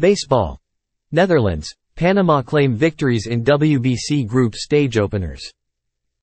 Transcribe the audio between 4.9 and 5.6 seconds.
openers.